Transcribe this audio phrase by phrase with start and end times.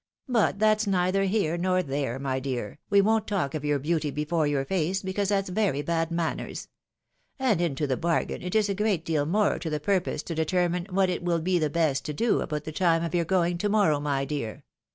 [0.27, 4.47] "But that's neither here nor there, my dear, we won't talk of your beauty before
[4.47, 6.69] your fece, because that's very bad manners;
[7.37, 10.87] and into the bargain it is a great deal more to the purpose to determine
[10.89, 13.69] what it wiU be the best to do about the time of your going to
[13.69, 14.63] morrow, my dear.